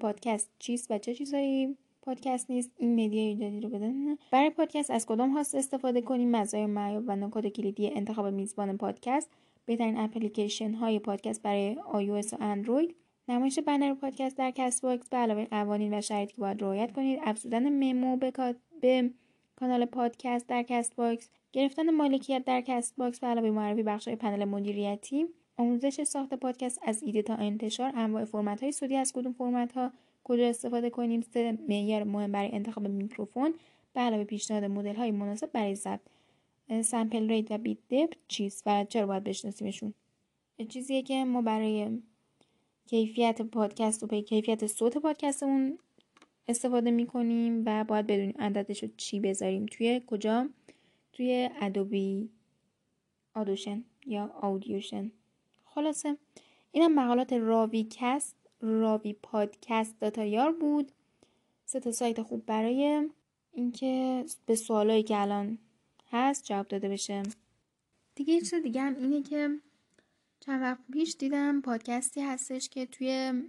پادکست 0.00 0.50
چیست 0.58 0.90
و 0.90 0.98
چه 0.98 1.14
چیزایی؟ 1.14 1.76
پادکست 2.02 2.50
نیست. 2.50 2.70
این 2.78 3.04
مدیا 3.04 3.22
ایجادی 3.22 3.60
رو 3.60 3.68
بدن. 3.68 4.16
برای 4.30 4.50
پادکست 4.50 4.90
از 4.90 5.06
کدام 5.06 5.30
هاست 5.30 5.54
استفاده 5.54 6.00
کنیم؟ 6.00 6.30
مزایا 6.30 6.66
معایب 6.66 7.04
و 7.06 7.16
نکات 7.16 7.46
کلیدی 7.46 7.90
انتخاب 7.90 8.26
میزبان 8.26 8.76
پادکست. 8.76 9.30
بهترین 9.66 9.96
اپلیکیشن 9.96 10.74
های 10.74 10.98
پادکست 10.98 11.42
برای 11.42 11.74
iOS 11.74 12.32
و 12.32 12.36
اندروید 12.40 12.94
نمایش 13.32 13.58
بنر 13.58 13.94
پادکست 13.94 14.36
در 14.36 14.50
Castbox 14.50 15.08
به 15.08 15.16
علاوه 15.16 15.44
قوانین 15.44 15.98
و 15.98 16.00
شرایطی 16.00 16.32
که 16.32 16.40
باید 16.40 16.62
رعایت 16.62 16.92
کنید 16.92 17.20
افزودن 17.22 17.68
ممو 17.68 18.16
به, 18.16 18.32
به 18.80 19.10
کانال 19.56 19.84
پادکست 19.84 20.46
در 20.46 20.62
Castbox 20.62 21.30
گرفتن 21.52 21.90
مالکیت 21.90 22.44
در 22.44 22.60
Castbox 22.60 23.20
به 23.20 23.26
علاوه 23.26 23.50
معرفی 23.50 23.82
بخشهای 23.82 24.16
پنل 24.16 24.44
مدیریتی 24.44 25.26
آموزش 25.56 26.02
ساخت 26.02 26.34
پادکست 26.34 26.80
از 26.82 27.02
ایده 27.02 27.22
تا 27.22 27.34
انتشار 27.34 27.92
انواع 27.94 28.24
فرمت 28.24 28.62
های 28.62 28.72
صوتی 28.72 28.96
از 28.96 29.12
کدوم 29.12 29.32
فرمت 29.32 29.72
ها 29.72 29.92
کجا 30.24 30.48
استفاده 30.48 30.90
کنیم 30.90 31.20
سه 31.20 31.58
معیار 31.68 32.04
مهم 32.04 32.32
برای 32.32 32.50
انتخاب 32.52 32.88
میکروفون 32.88 33.54
به 33.94 34.00
علاوه 34.00 34.24
پیشنهاد 34.24 34.64
مدل 34.64 34.94
های 34.94 35.10
مناسب 35.10 35.52
برای 35.52 35.74
ضبط 35.74 36.00
سمپل 36.82 37.28
ریت 37.28 37.50
و 37.50 37.58
بیت 37.58 37.78
دپ 37.90 38.12
چیز 38.28 38.62
و 38.66 38.84
چرا 38.84 39.06
باید 39.06 39.24
بشناسیمشون؟ 39.24 39.94
چیزیه 40.68 41.02
که 41.02 41.24
ما 41.24 41.42
برای 41.42 42.02
کیفیت 42.92 43.42
پادکست 43.42 44.02
و 44.02 44.06
به 44.06 44.22
کیفیت 44.22 44.66
صوت 44.66 44.98
پادکستمون 44.98 45.78
استفاده 46.48 46.90
می‌کنیم 46.90 47.62
و 47.66 47.84
باید 47.84 48.06
بدونیم 48.06 48.34
عددش 48.38 48.82
رو 48.82 48.88
چی 48.96 49.20
بذاریم. 49.20 49.66
توی 49.66 50.02
کجا؟ 50.06 50.48
توی 51.12 51.50
Adobe 51.60 52.30
Audition 53.34 53.84
یا 54.06 54.30
Audition 54.40 55.12
خلاصه 55.64 56.16
اینم 56.72 56.94
مقالات 56.94 57.32
راوی 57.32 57.86
کست 57.90 58.36
راوی 58.60 59.12
پادکست 59.12 60.00
dot 60.00 60.31
ir 60.31 60.52
بود. 60.52 60.92
سه 61.64 61.80
تا 61.80 61.92
سایت 61.92 62.22
خوب 62.22 62.46
برای 62.46 63.08
اینکه 63.52 64.24
به 64.46 64.54
سوالایی 64.54 65.02
که 65.02 65.20
الان 65.20 65.58
هست 66.10 66.44
جواب 66.44 66.68
داده 66.68 66.88
بشه. 66.88 67.22
دیگه 68.14 68.38
چیز 68.38 68.54
دیگه 68.54 68.80
هم 68.80 68.96
اینه 68.96 69.22
که 69.22 69.48
چند 70.44 70.62
وقت 70.62 70.80
پیش 70.92 71.16
دیدم 71.18 71.60
پادکستی 71.60 72.20
هستش 72.20 72.68
که 72.68 72.86
توی 72.86 73.42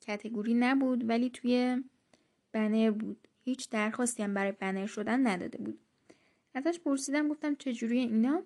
category 0.00 0.54
نبود 0.54 1.08
ولی 1.08 1.30
توی 1.30 1.84
بنر 2.52 2.90
بود. 2.90 3.28
هیچ 3.44 3.68
درخواستی 3.70 4.22
هم 4.22 4.34
برای 4.34 4.52
بنر 4.52 4.86
شدن 4.86 5.26
نداده 5.26 5.58
بود. 5.58 5.78
ازش 6.54 6.80
پرسیدم 6.80 7.28
گفتم 7.28 7.54
چجوری 7.54 7.98
اینا؟ 7.98 8.42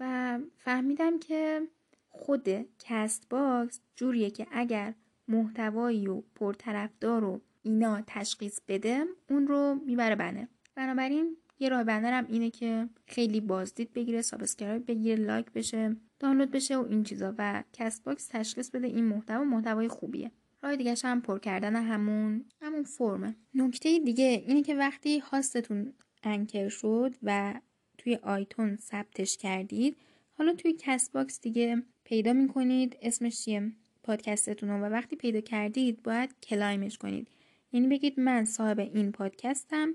و 0.00 0.38
فهمیدم 0.58 1.18
که 1.18 1.62
خود 2.08 2.48
Castbox 2.78 3.80
جوریه 3.96 4.30
که 4.30 4.46
اگر 4.50 4.94
محتوایی 5.28 6.06
و 6.06 6.22
پرطرفدار 6.34 7.24
و 7.24 7.40
اینا 7.62 8.02
تشخیص 8.06 8.60
بده 8.68 9.04
اون 9.30 9.46
رو 9.46 9.74
می‌بره 9.86 10.16
بنر. 10.16 10.46
بنابراین 10.74 11.36
یه 11.58 11.68
راه 11.68 11.84
بنرم 11.84 12.26
اینه 12.28 12.50
که 12.50 12.88
خیلی 13.06 13.40
بازدید 13.40 13.92
بگیره 13.92 14.22
subscribe 14.22 14.86
بگیره 14.86 15.16
لایک 15.16 15.52
بشه. 15.52 15.96
دانلود 16.18 16.50
بشه 16.50 16.76
و 16.76 16.86
این 16.86 17.04
چیزا 17.04 17.34
و 17.38 17.64
Castbox 17.72 18.26
تشخیص 18.26 18.70
بده 18.70 18.86
این 18.86 19.04
محتوا 19.04 19.44
محتوای 19.44 19.88
خوبیه. 19.88 20.30
راه 20.62 20.76
دیگه 20.76 20.94
هم 21.04 21.20
پر 21.20 21.38
کردن 21.38 21.76
همون 21.76 22.44
همون 22.62 22.82
فرمه. 22.82 23.36
نکته 23.54 23.98
دیگه 23.98 24.44
اینه 24.46 24.62
که 24.62 24.74
وقتی 24.74 25.18
هاستتون 25.18 25.92
Anchor 26.22 26.68
شد 26.68 27.14
و 27.22 27.54
توی 27.98 28.14
iTunes 28.14 28.76
ثبتش 28.76 29.36
کردید 29.36 29.96
حالا 30.38 30.52
توی 30.54 30.74
Castbox 30.78 31.40
دیگه 31.40 31.82
پیدا 32.04 32.32
می‌کنید 32.32 32.96
اسمش 33.02 33.44
چیه؟ 33.44 33.72
پادکستتون 34.02 34.70
و 34.70 34.88
وقتی 34.88 35.16
پیدا 35.16 35.40
کردید 35.40 36.02
باید 36.02 36.34
claim 36.42 36.82
ش 36.82 36.98
کنید. 36.98 37.28
یعنی 37.72 37.88
بگید 37.88 38.20
من 38.20 38.44
صاحب 38.44 38.78
این 38.78 39.12
پادکستم 39.12 39.94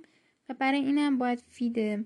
و 0.49 0.53
برای 0.53 0.79
اینم 0.79 1.17
باید 1.17 1.43
feed 1.47 2.05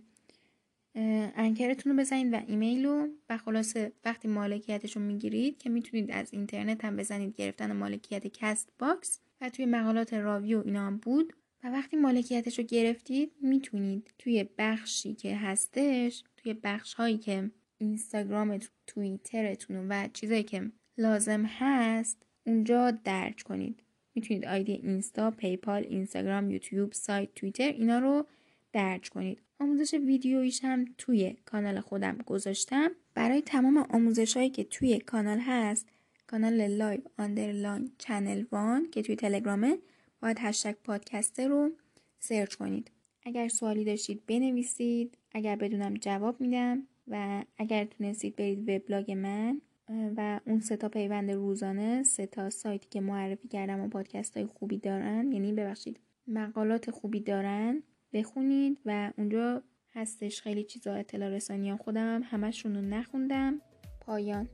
Anchor 0.96 1.60
تون 1.60 1.92
رو 1.92 2.00
بزنید 2.00 2.34
و 2.34 2.42
ایمیل 2.48 2.86
رو. 2.86 3.08
و 3.30 3.38
خلاصه 3.38 3.92
وقتی 4.06 4.28
مالکیتش 4.28 4.96
رو 4.96 5.02
می‌گیرید 5.02 5.58
که 5.58 5.70
می‌تونید 5.70 6.12
از 6.12 6.34
اینترنت 6.34 6.86
هم 6.86 6.96
بزنید 6.96 7.36
گرفتن 7.36 7.72
مالکیت 7.72 8.28
Castbox. 8.28 9.20
و 9.42 9.50
توی 9.50 9.66
مقالات 9.66 10.14
راوی 10.14 10.56
اینا 10.56 10.88
هم 10.88 10.98
بود. 10.98 11.34
و 11.64 11.72
وقتی 11.72 11.98
مالکیتش 11.98 12.60
رو 12.60 12.66
گرفتید 12.66 13.32
می‌تونید 13.42 14.14
توی 14.20 14.46
بخشی 14.58 15.14
که 15.14 15.36
هستش 15.36 16.24
توی 16.38 16.54
بخش 16.54 16.94
هایی 16.94 17.18
که 17.18 17.52
اینستاگرام 17.78 18.60
توییترتون 18.88 19.88
و 19.90 20.08
چیزایی 20.14 20.44
که 20.44 20.72
لازم 20.98 21.46
هست 21.46 22.26
اونجا 22.46 22.92
درج 22.92 23.44
کنید. 23.44 23.84
می‌تونید 24.16 24.46
آیدی 24.46 24.74
اینستا، 24.74 25.32
PayPal، 25.32 25.84
اینستاگرام، 25.84 26.52
یوتیوب، 26.52 26.94
سایت، 26.94 27.34
توییتر 27.36 27.68
اینا 27.68 28.00
رو 28.00 28.26
درج 28.74 29.10
کنید. 29.10 29.42
آموزش 29.60 29.94
ویدیویش 29.94 30.64
هم 30.64 30.86
توی 30.98 31.36
کانال 31.46 31.80
خودم 31.80 32.18
گذاشتم. 32.26 32.92
برای 33.14 33.42
تمام 33.42 33.78
آموزش 33.78 34.38
هایی 34.38 34.50
که 34.50 34.64
توی 34.64 35.00
کانال 35.00 35.40
هست 35.40 35.88
کانال 36.28 36.68
live 36.68 37.02
underline 37.18 37.92
channel 37.98 38.46
one 38.52 38.90
که 38.92 39.02
توی 39.02 39.16
تلگرامه 39.16 39.78
باید 40.22 40.38
هشتگ 40.40 40.76
پادکست 40.84 41.48
رو 41.48 41.72
سرچ 42.20 42.56
کنید. 42.56 42.92
اگر 43.24 43.48
سوالی 43.48 43.84
داشتید 43.84 44.26
بنویسید 44.28 45.18
اگر 45.32 45.56
بدونم 45.56 45.94
جواب 45.94 46.42
میدم 46.42 46.88
و 47.08 47.44
اگر 47.58 47.86
تونستید 47.86 48.36
برید 48.36 48.70
وبلاگ 48.70 49.12
من 49.12 49.62
و 49.90 50.40
اون 50.46 50.60
سه 50.60 50.78
تا 50.78 50.90
پیوند 50.90 51.32
روزانه 51.32 52.04
سه 52.04 52.26
تا 52.26 52.50
سایتی 52.50 52.88
که 52.90 53.02
معرفی 53.02 53.48
کردم 53.48 53.80
و 53.80 53.88
پادکست 53.88 54.38
های 54.38 54.46
خوبی 54.46 54.78
دارن 54.78 55.32
یعنی 55.32 55.54
ببخشید 55.54 56.00
مقالات 56.28 56.92
خوبی 56.92 57.20
دارن 57.20 57.84
بخونید 58.14 58.80
و 58.86 59.12
اونجا 59.18 59.64
هستش 59.94 60.42
خیلی 60.42 60.64
چیزا 60.64 60.94
اطلاع 60.94 61.30
رسانی 61.30 61.78
خودم 61.78 62.22
همشون 62.24 62.76
رو 62.76 62.82
نخوندم. 62.82 63.62
پایان. 64.02 64.50